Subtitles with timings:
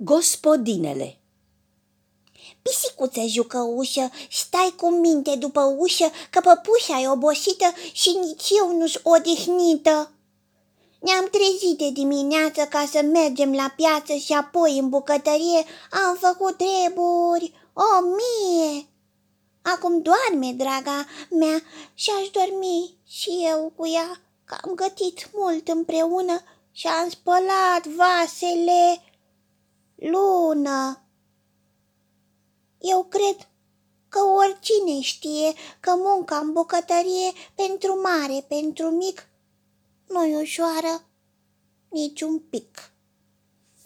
[0.00, 1.18] Gospodinele
[2.62, 9.00] Pisicuță jucăușă, stai cu minte după ușă, că păpușa e obosită și nici eu nu-s
[9.02, 10.12] odihnită.
[11.00, 16.56] Ne-am trezit de dimineață ca să mergem la piață și apoi în bucătărie am făcut
[16.56, 18.86] treburi, o mie.
[19.62, 21.62] Acum doarme, draga mea,
[21.94, 26.42] și aș dormi și eu cu ea, că am gătit mult împreună
[26.72, 29.02] și am spălat vasele.
[30.58, 31.02] Lună!
[32.78, 33.48] Eu cred
[34.08, 39.28] că oricine știe că munca în bucătărie pentru mare, pentru mic,
[40.08, 41.04] nu-i ușoară
[41.88, 42.92] nici un pic.